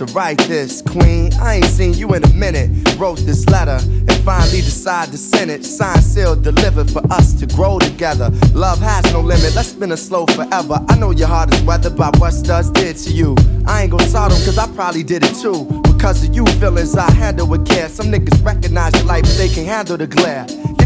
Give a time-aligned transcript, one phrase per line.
[0.00, 0.80] to write this.
[0.80, 2.70] Queen, I ain't seen you in a minute.
[2.98, 5.62] Wrote this letter and finally decided to send it.
[5.62, 8.30] Signed, sealed, delivered for us to grow together.
[8.54, 10.82] Love has no limit, let's spin a slow forever.
[10.88, 13.36] I know your heart is weathered by what studs did to you.
[13.66, 15.66] I ain't gon' them cause I probably did it too.
[15.82, 17.90] Because of you feelings I handle with care.
[17.90, 20.46] Some niggas recognize your life, but they can't handle the glare.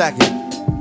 [0.00, 0.32] Second.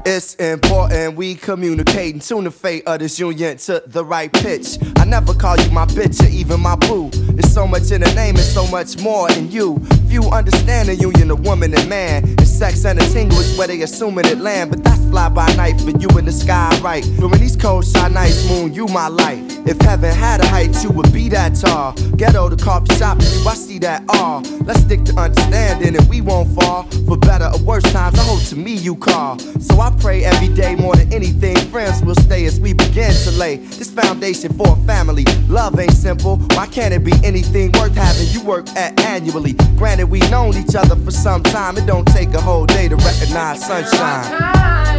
[0.05, 4.77] It's important we communicate and tune the fate of this union to the right pitch.
[4.95, 7.09] I never call you my bitch or even my boo.
[7.11, 9.77] There's so much in the name and so much more in you.
[10.07, 12.23] Few understand the union of woman and man.
[12.23, 14.71] And sex and a tingle is where they assuming it land.
[14.71, 17.04] But that's fly by night for you in the sky, right?
[17.17, 19.39] During these cold shine nights, moon, you my light.
[19.65, 21.93] If heaven had a height, you would be that tall.
[22.15, 24.41] Ghetto the coffee shop, I see that all.
[24.65, 26.84] Let's stick to understanding and we won't fall.
[27.08, 29.38] For better or worse times, I hope to me you call.
[29.60, 31.58] So I pray every day more than anything.
[31.69, 35.26] Friends will stay as we begin to lay this foundation for a family.
[35.48, 36.38] Love ain't simple.
[36.56, 39.54] Why can't it be anything worth having you work at annually?
[39.78, 41.78] Granted, we've known each other for some time.
[41.78, 44.98] It don't take a whole day to recognize sunshine.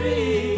[0.00, 0.49] Tree.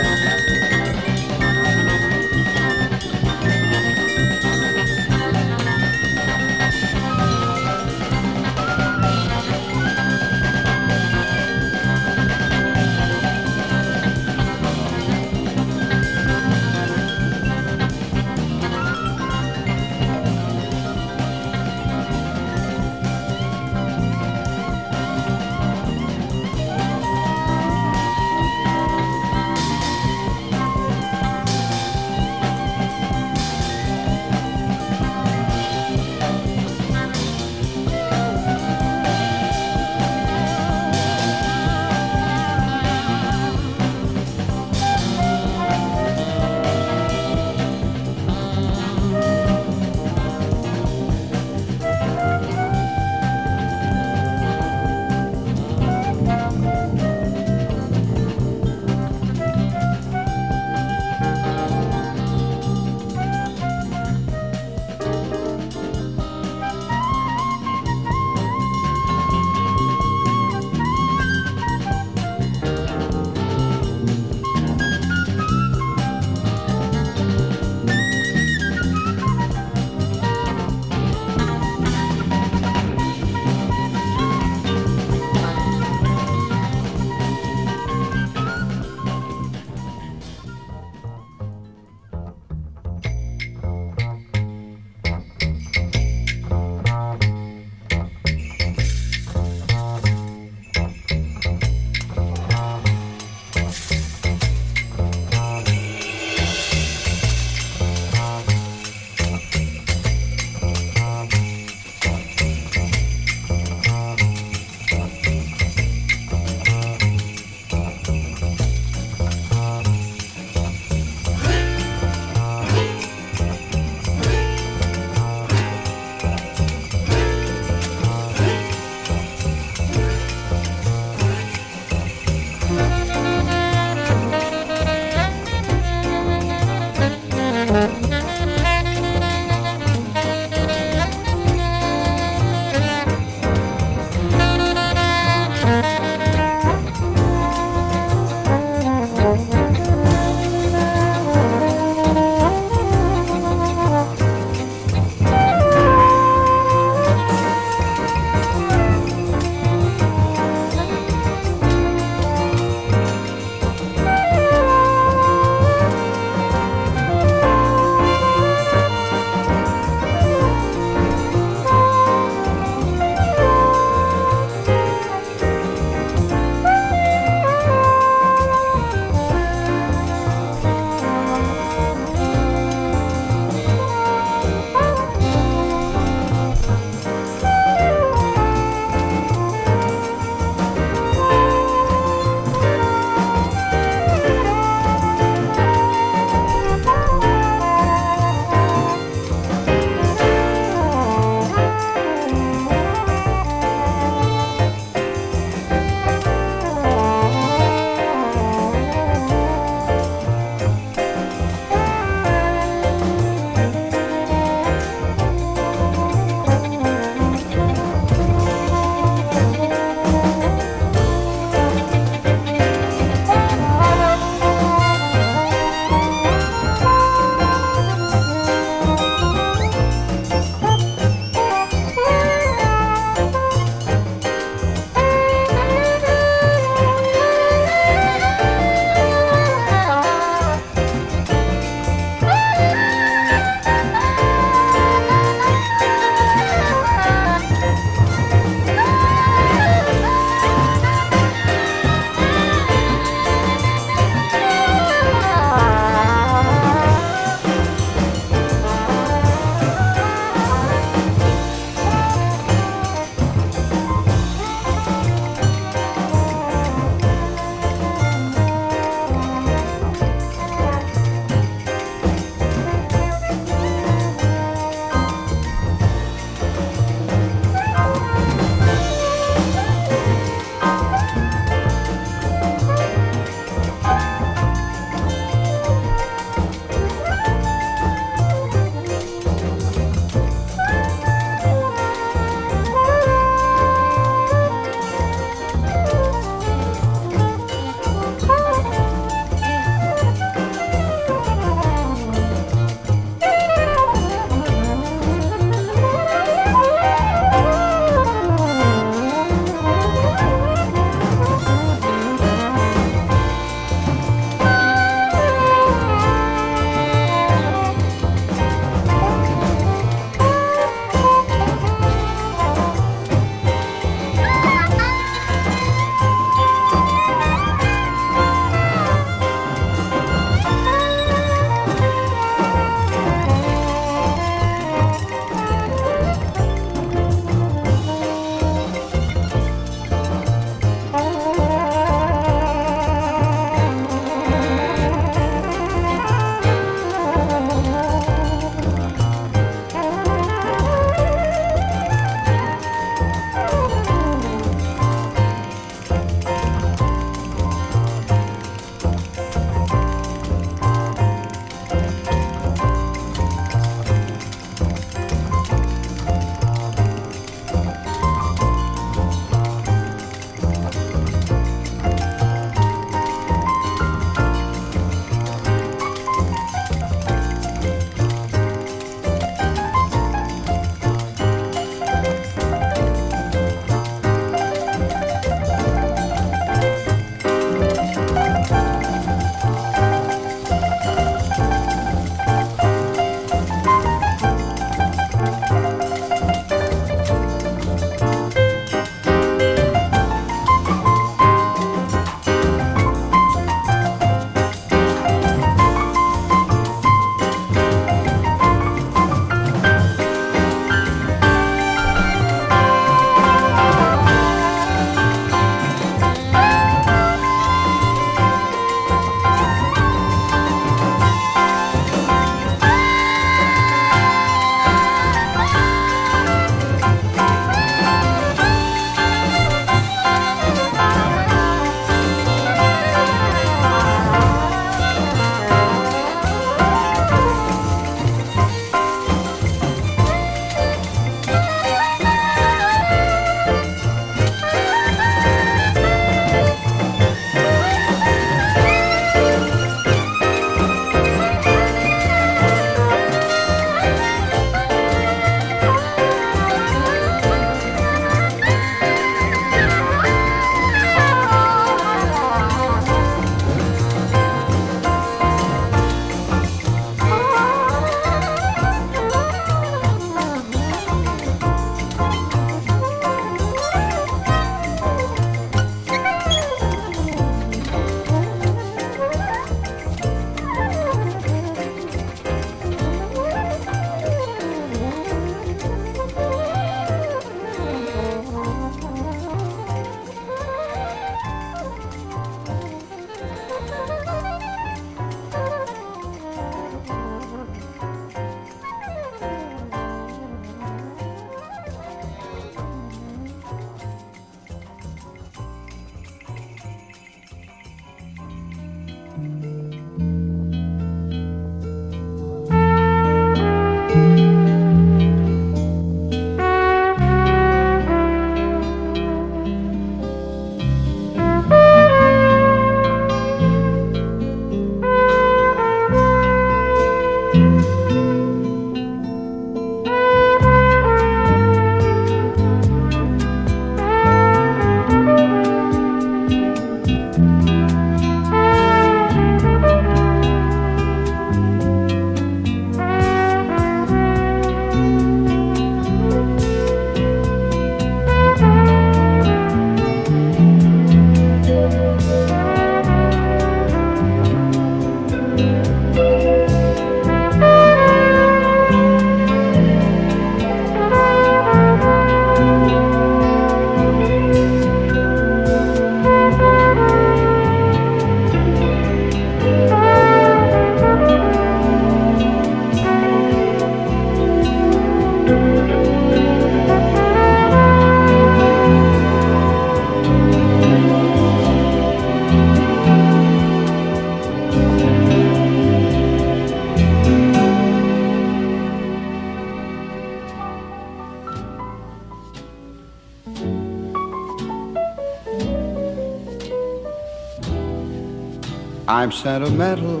[599.02, 600.00] I'm sentimental,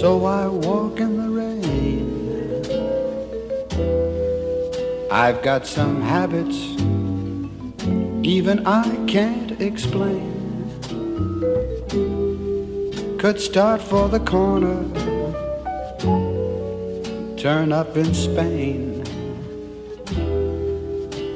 [0.00, 2.64] so I walk in the rain.
[5.10, 6.56] I've got some habits,
[8.26, 10.32] even I can't explain.
[13.18, 14.78] Could start for the corner,
[17.36, 19.04] turn up in Spain.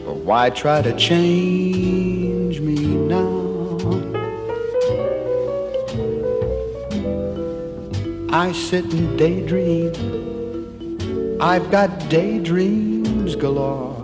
[0.06, 2.25] But why try to change
[8.36, 9.94] I sit and daydream.
[11.40, 13.96] I've got daydreams galore.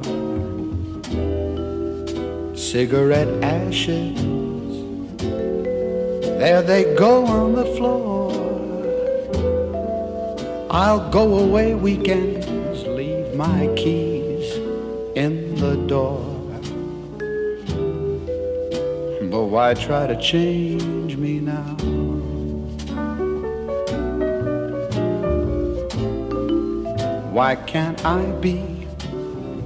[2.57, 4.23] Cigarette ashes,
[6.41, 8.33] there they go on the floor.
[10.71, 14.57] I'll go away weekends, leave my keys
[15.15, 16.25] in the door.
[19.31, 21.77] But why try to change me now?
[27.73, 28.87] Can't I be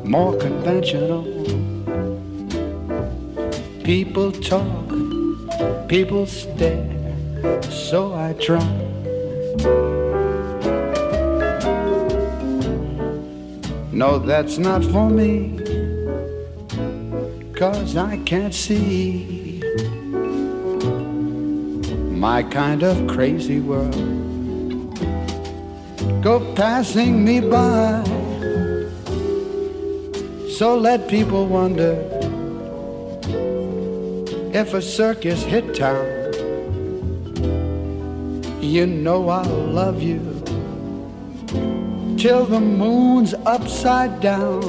[0.05, 1.25] more conventional?
[3.83, 4.89] People talk,
[5.89, 6.87] people stare,
[7.69, 8.63] so I try.
[13.91, 15.59] No, that's not for me,
[17.57, 19.61] cause I can't see
[22.13, 24.16] my kind of crazy world
[26.27, 28.03] go passing me by.
[30.59, 31.93] So let people wonder
[34.53, 36.05] if a circus hit town.
[38.61, 40.19] You know I'll love you
[42.19, 44.63] till the moon's upside down.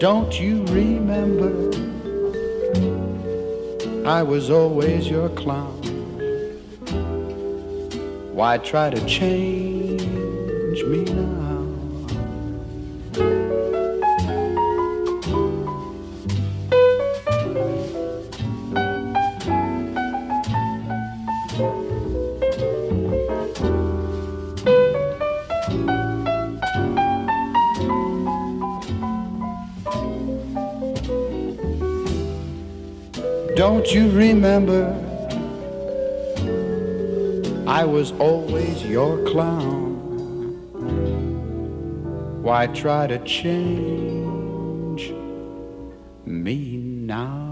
[0.00, 1.54] Don't you remember?
[4.08, 5.83] I was always your clown.
[8.34, 10.02] Why try to change
[10.82, 11.62] me now?
[33.54, 35.13] Don't you remember?
[37.74, 39.96] I was always your clown.
[42.40, 45.10] Why try to change
[46.24, 47.43] me now?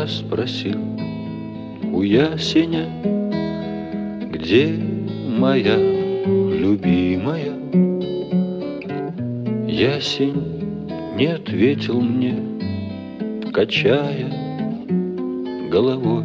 [0.00, 0.78] Я спросил
[1.92, 2.86] у ясеня,
[4.32, 4.74] где
[5.38, 7.52] моя любимая?
[9.68, 12.34] Ясень не ответил мне,
[13.52, 14.32] качая
[15.70, 16.24] головой.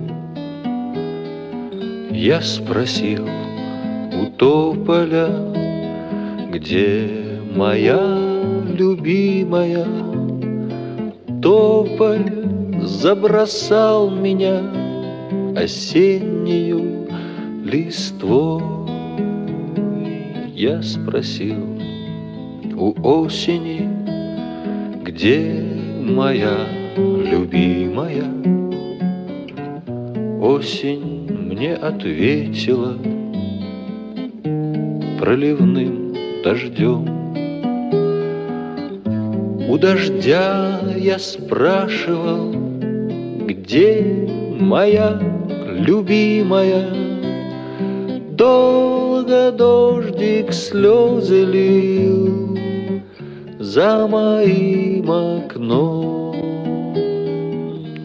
[2.12, 5.28] Я спросил у тополя,
[6.50, 7.10] где
[7.54, 8.00] моя
[8.74, 9.86] любимая?
[11.42, 12.35] Тополь
[13.06, 14.64] забросал меня
[15.56, 17.08] осеннюю
[17.64, 18.64] листвой.
[20.56, 21.68] Я спросил
[22.76, 23.88] у осени,
[25.04, 25.64] где
[26.02, 26.58] моя
[26.98, 28.26] любимая?
[30.42, 32.98] Осень мне ответила
[35.20, 37.06] проливным дождем.
[39.70, 42.55] У дождя я спрашивал,
[43.66, 44.06] где
[44.60, 45.20] моя
[45.66, 46.86] любимая?
[48.34, 52.60] Долго дождик слезы лил
[53.60, 56.36] за моим окном.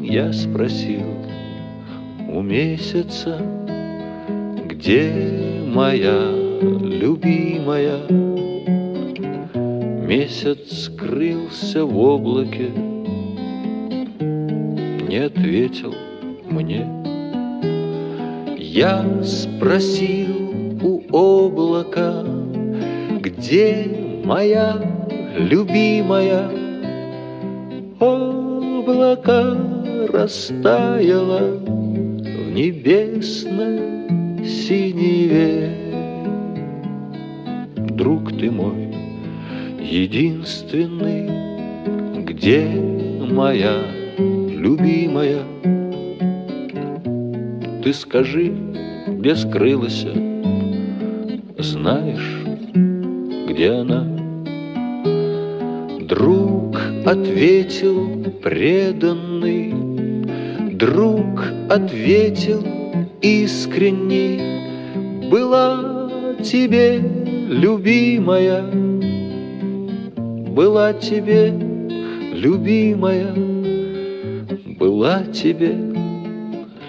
[0.03, 1.05] Я спросил
[2.33, 3.39] у месяца,
[4.65, 5.13] где
[5.67, 6.31] моя
[6.63, 7.99] любимая?
[10.09, 12.90] Месяц скрылся в облаке,
[15.11, 15.93] не ответил
[16.49, 16.87] мне.
[18.57, 22.25] Я спросил у облака,
[23.21, 24.81] где моя
[25.37, 26.49] любимая?
[27.99, 29.57] Облако
[30.13, 35.75] растаяло в небесной синеве.
[37.97, 38.95] Друг ты мой,
[39.81, 41.29] единственный,
[42.23, 42.65] где
[43.29, 44.00] моя
[45.21, 45.43] любимая?
[47.83, 48.55] Ты скажи,
[49.07, 50.07] где скрылась,
[51.59, 52.41] знаешь,
[53.49, 54.07] где она?
[56.01, 59.75] Друг ответил преданный,
[60.73, 62.65] друг ответил
[63.21, 64.41] искренний,
[65.31, 66.09] была
[66.43, 66.99] тебе
[67.49, 68.65] любимая,
[70.53, 71.53] была тебе
[72.33, 73.50] любимая,
[74.81, 75.75] была тебе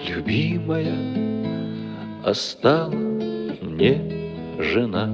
[0.08, 0.96] любимая,
[2.24, 4.00] а стала мне
[4.58, 5.10] жена.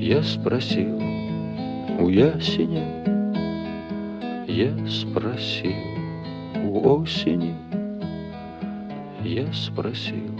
[0.00, 1.00] Я спросил
[2.00, 3.04] у ясеня,
[4.48, 5.76] я спросил
[6.64, 7.54] у осени,
[9.22, 10.37] я спросил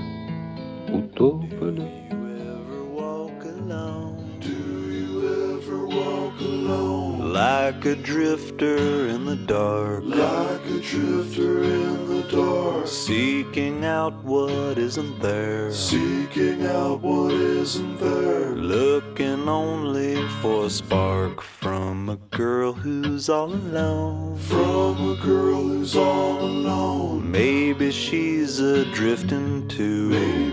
[7.78, 10.02] Like a drifter in the dark.
[10.04, 12.86] Like a drifter in the dark.
[12.88, 15.70] Seeking out what isn't there.
[15.70, 18.56] Seeking out what isn't there.
[18.56, 24.36] Looking only for a spark from a girl who's all alone.
[24.38, 27.30] From a girl who's all alone.
[27.30, 30.08] Maybe she's adrifting too.
[30.08, 30.47] Maybe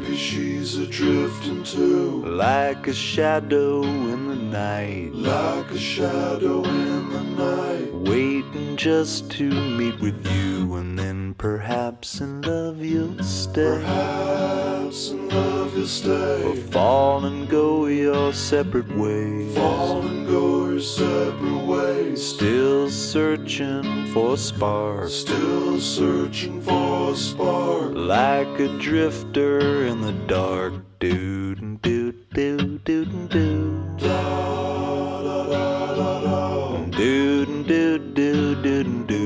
[0.78, 2.23] a drifting too.
[2.26, 7.93] like a shadow in the night, Like a shadow in the night.
[7.93, 13.80] waiting just to meet with you, and then perhaps in love you'll stay.
[13.80, 16.43] Perhaps in love you'll stay.
[16.43, 19.55] Or fall and go your separate ways.
[19.55, 22.26] Fall and go separate ways.
[22.36, 25.09] Still searching for a spark.
[25.09, 27.91] Still searching for a spark.
[27.93, 30.73] Like a drifter in the dark.
[30.99, 33.95] Doo doo doo doo doo.
[33.97, 36.86] Da da da da da.
[36.97, 39.24] Doo doo doo doo doo.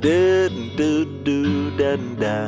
[0.00, 2.38] Do do do da da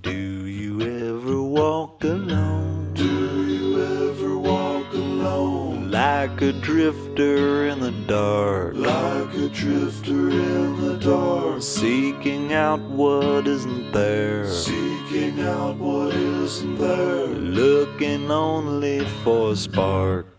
[0.02, 5.90] Do you ever walk alone Do you ever walk alone?
[5.90, 13.46] like a drifter in the dark, Like a drifter in the dark, seeking out what
[13.46, 14.93] isn't there, seeking
[15.40, 20.33] out what isn't there, looking only for a spark.